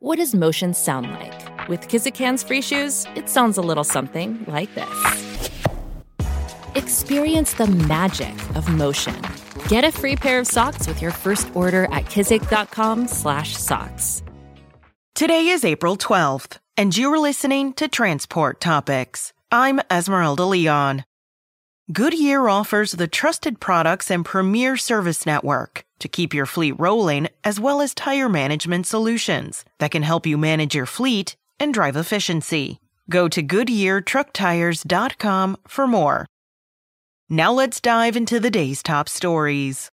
What 0.00 0.18
does 0.18 0.32
motion 0.32 0.74
sound 0.74 1.10
like? 1.10 1.68
With 1.68 1.88
Kizik 1.88 2.16
hands 2.16 2.44
free 2.44 2.62
shoes, 2.62 3.04
it 3.16 3.28
sounds 3.28 3.58
a 3.58 3.62
little 3.62 3.82
something 3.82 4.44
like 4.46 4.72
this. 4.76 5.50
Experience 6.76 7.54
the 7.54 7.66
magic 7.66 8.32
of 8.54 8.72
motion. 8.72 9.20
Get 9.66 9.82
a 9.82 9.90
free 9.90 10.14
pair 10.14 10.38
of 10.38 10.46
socks 10.46 10.86
with 10.86 11.02
your 11.02 11.10
first 11.10 11.50
order 11.52 11.86
at 11.86 12.04
kizik.com/socks. 12.04 14.22
Today 15.16 15.48
is 15.48 15.64
April 15.64 15.96
12th, 15.96 16.58
and 16.76 16.96
you're 16.96 17.18
listening 17.18 17.72
to 17.72 17.88
Transport 17.88 18.60
Topics. 18.60 19.32
I'm 19.50 19.80
Esmeralda 19.90 20.44
Leon. 20.44 21.04
Goodyear 21.92 22.48
offers 22.48 22.92
the 22.92 23.08
trusted 23.08 23.58
products 23.58 24.12
and 24.12 24.24
premier 24.24 24.76
service 24.76 25.26
network 25.26 25.84
to 25.98 26.08
keep 26.08 26.34
your 26.34 26.46
fleet 26.46 26.74
rolling, 26.78 27.28
as 27.44 27.60
well 27.60 27.80
as 27.80 27.94
tire 27.94 28.28
management 28.28 28.86
solutions 28.86 29.64
that 29.78 29.90
can 29.90 30.02
help 30.02 30.26
you 30.26 30.38
manage 30.38 30.74
your 30.74 30.86
fleet 30.86 31.36
and 31.60 31.74
drive 31.74 31.96
efficiency. 31.96 32.78
Go 33.10 33.28
to 33.28 33.42
GoodyearTruckTires.com 33.42 35.56
for 35.66 35.86
more. 35.86 36.26
Now 37.28 37.52
let's 37.52 37.80
dive 37.80 38.16
into 38.16 38.40
the 38.40 38.50
day's 38.50 38.82
top 38.82 39.08
stories. 39.08 39.90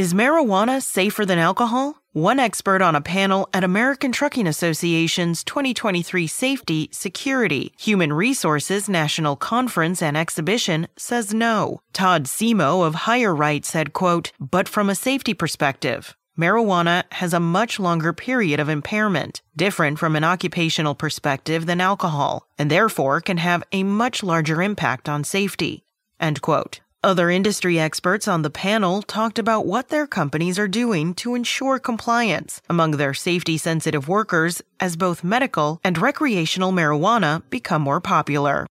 Is 0.00 0.14
marijuana 0.14 0.82
safer 0.82 1.26
than 1.26 1.38
alcohol? 1.38 2.02
One 2.14 2.38
expert 2.38 2.80
on 2.80 2.96
a 2.96 3.02
panel 3.02 3.50
at 3.52 3.62
American 3.62 4.12
Trucking 4.12 4.46
Association's 4.46 5.44
2023 5.44 6.26
Safety, 6.26 6.88
Security, 6.90 7.74
Human 7.76 8.14
Resources 8.14 8.88
National 8.88 9.36
Conference 9.36 10.00
and 10.00 10.16
Exhibition 10.16 10.88
says 10.96 11.34
no. 11.34 11.82
Todd 11.92 12.24
Simo 12.24 12.82
of 12.82 12.94
Higher 12.94 13.34
HireRight 13.34 13.66
said, 13.66 13.92
quote, 13.92 14.32
but 14.40 14.70
from 14.70 14.88
a 14.88 14.94
safety 14.94 15.34
perspective, 15.34 16.16
marijuana 16.34 17.02
has 17.12 17.34
a 17.34 17.38
much 17.38 17.78
longer 17.78 18.14
period 18.14 18.58
of 18.58 18.70
impairment, 18.70 19.42
different 19.54 19.98
from 19.98 20.16
an 20.16 20.24
occupational 20.24 20.94
perspective 20.94 21.66
than 21.66 21.78
alcohol, 21.78 22.46
and 22.58 22.70
therefore 22.70 23.20
can 23.20 23.36
have 23.36 23.62
a 23.70 23.82
much 23.82 24.22
larger 24.22 24.62
impact 24.62 25.10
on 25.10 25.24
safety. 25.24 25.84
End 26.18 26.40
quote. 26.40 26.80
Other 27.02 27.30
industry 27.30 27.80
experts 27.80 28.28
on 28.28 28.42
the 28.42 28.50
panel 28.50 29.00
talked 29.00 29.38
about 29.38 29.64
what 29.64 29.88
their 29.88 30.06
companies 30.06 30.58
are 30.58 30.68
doing 30.68 31.14
to 31.14 31.34
ensure 31.34 31.78
compliance 31.78 32.60
among 32.68 32.90
their 32.92 33.14
safety 33.14 33.56
sensitive 33.56 34.06
workers 34.06 34.60
as 34.78 34.96
both 34.96 35.24
medical 35.24 35.80
and 35.82 35.96
recreational 35.96 36.72
marijuana 36.72 37.42
become 37.48 37.80
more 37.80 38.02
popular. 38.02 38.66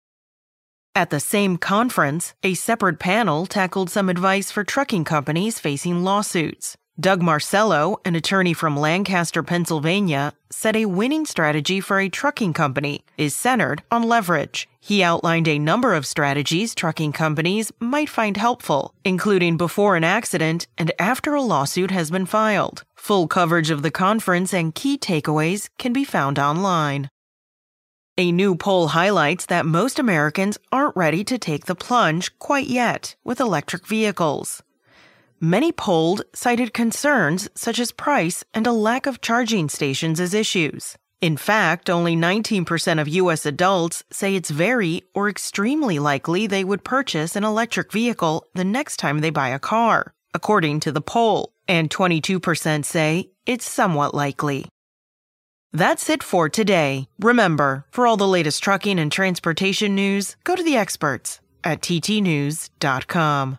At 0.96 1.10
the 1.10 1.20
same 1.20 1.56
conference, 1.56 2.34
a 2.42 2.55
separate 2.55 2.98
panel 2.98 3.46
tackled 3.46 3.91
some 3.91 4.08
advice 4.08 4.50
for 4.50 4.64
trucking 4.64 5.05
companies 5.05 5.61
facing 5.61 6.02
lawsuits. 6.02 6.77
Doug 6.98 7.20
Marcello, 7.20 7.98
an 8.06 8.16
attorney 8.16 8.55
from 8.55 8.75
Lancaster, 8.75 9.42
Pennsylvania, 9.42 10.33
said 10.48 10.75
a 10.75 10.86
winning 10.86 11.27
strategy 11.27 11.78
for 11.78 12.00
a 12.00 12.08
trucking 12.08 12.55
company 12.55 13.05
is 13.19 13.34
centered 13.34 13.83
on 13.91 14.02
leverage. 14.02 14.66
He 14.80 15.02
outlined 15.02 15.47
a 15.47 15.58
number 15.58 15.92
of 15.92 16.06
strategies 16.06 16.74
trucking 16.74 17.12
companies 17.12 17.70
might 17.78 18.08
find 18.08 18.39
helpful, 18.39 18.94
including 19.05 19.58
before 19.58 19.97
an 19.97 20.05
accident 20.05 20.69
and 20.78 20.91
after 20.98 21.34
a 21.34 21.42
lawsuit 21.42 21.91
has 21.91 22.11
been 22.11 22.24
filed. 22.24 22.83
Full 22.94 23.28
coverage 23.28 23.69
of 23.69 23.83
the 23.83 23.91
conference 23.91 24.55
and 24.55 24.74
key 24.74 24.97
takeaways 24.97 25.69
can 25.78 25.92
be 25.92 26.05
found 26.05 26.39
online. 26.39 27.11
A 28.17 28.33
new 28.33 28.56
poll 28.56 28.89
highlights 28.89 29.44
that 29.47 29.67
most 29.67 29.98
Americans 29.98 30.56
aren't 30.72 30.97
ready 30.97 31.22
to 31.24 31.36
take 31.36 31.67
the 31.67 31.74
plunge 31.74 32.39
quite 32.39 32.69
yet 32.69 33.17
with 33.22 33.39
electric 33.39 33.86
vehicles. 33.86 34.62
Many 35.41 35.70
polled 35.70 36.23
cited 36.34 36.73
concerns 36.73 37.51
such 37.55 37.79
as 37.79 37.92
price 37.92 38.42
and 38.55 38.67
a 38.67 38.73
lack 38.73 39.05
of 39.05 39.20
charging 39.20 39.69
stations 39.69 40.19
as 40.19 40.33
issues. 40.33 40.97
In 41.20 41.37
fact, 41.37 41.91
only 41.91 42.17
19% 42.17 42.98
of 43.01 43.09
U.S. 43.09 43.45
adults 43.45 44.03
say 44.11 44.34
it's 44.34 44.51
very 44.51 45.03
or 45.14 45.29
extremely 45.29 45.98
likely 45.98 46.47
they 46.47 46.64
would 46.64 46.84
purchase 46.84 47.37
an 47.37 47.45
electric 47.45 47.92
vehicle 47.92 48.46
the 48.55 48.64
next 48.64 48.96
time 48.96 49.19
they 49.19 49.29
buy 49.30 49.51
a 49.51 49.58
car, 49.58 50.14
according 50.33 50.80
to 50.80 50.92
the 50.92 51.02
poll, 51.02 51.52
and 51.69 51.91
22% 51.91 52.86
say 52.86 53.30
it's 53.45 53.69
somewhat 53.69 54.14
likely. 54.14 54.67
That's 55.70 56.08
it 56.08 56.23
for 56.23 56.48
today. 56.48 57.08
Remember, 57.20 57.85
for 57.91 58.07
all 58.07 58.17
the 58.17 58.27
latest 58.27 58.63
trucking 58.63 58.98
and 58.98 59.13
transportation 59.13 59.95
news, 59.95 60.36
go 60.45 60.57
to 60.57 60.63
the 60.63 60.77
experts 60.77 61.41
at 61.63 61.83
ttnews.com. 61.83 63.58